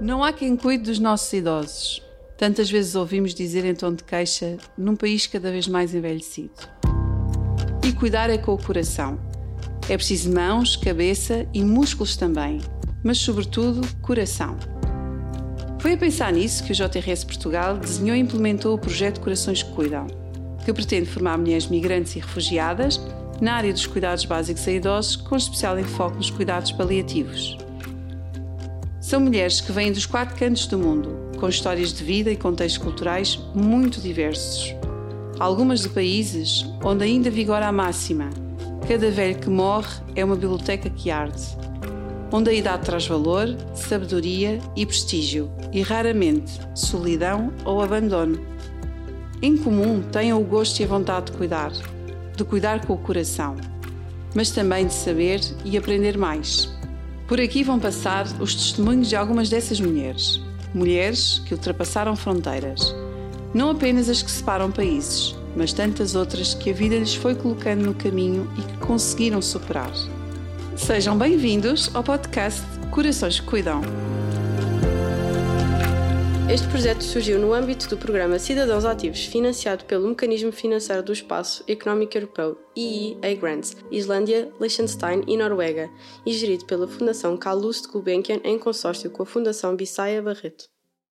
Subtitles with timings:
[0.00, 2.02] Não há quem cuide dos nossos idosos.
[2.36, 6.52] Tantas vezes ouvimos dizer em tom de queixa, num país cada vez mais envelhecido.
[7.82, 9.18] E cuidar é com o coração.
[9.88, 12.60] É preciso mãos, cabeça e músculos também,
[13.02, 14.58] mas sobretudo coração.
[15.80, 19.72] Foi a pensar nisso que o JRS Portugal desenhou e implementou o projeto Corações que
[19.72, 20.08] Cuidam,
[20.62, 23.00] que pretende formar mulheres migrantes e refugiadas
[23.40, 27.56] na área dos cuidados básicos a idosos, com especial enfoque nos cuidados paliativos.
[29.06, 32.82] São mulheres que vêm dos quatro cantos do mundo, com histórias de vida e contextos
[32.82, 34.74] culturais muito diversos.
[35.38, 38.30] Algumas de países onde ainda vigora a máxima:
[38.88, 41.40] cada velho que morre é uma biblioteca que arde.
[42.32, 48.44] Onde a idade traz valor, sabedoria e prestígio, e raramente solidão ou abandono.
[49.40, 51.70] Em comum têm o gosto e a vontade de cuidar,
[52.36, 53.54] de cuidar com o coração,
[54.34, 56.75] mas também de saber e aprender mais.
[57.26, 60.40] Por aqui vão passar os testemunhos de algumas dessas mulheres.
[60.72, 62.94] Mulheres que ultrapassaram fronteiras.
[63.52, 67.84] Não apenas as que separam países, mas tantas outras que a vida lhes foi colocando
[67.84, 69.90] no caminho e que conseguiram superar.
[70.76, 73.80] Sejam bem-vindos ao podcast Corações que Cuidam.
[76.48, 81.64] Este projeto surgiu no âmbito do programa Cidadãos Ativos, financiado pelo Mecanismo Financeiro do Espaço
[81.66, 85.90] Económico Europeu EEA Grants, Islândia, Liechtenstein e Noruega,
[86.24, 90.75] e gerido pela Fundação Calouste Gulbenkian em consórcio com a Fundação Bissaia Barreto.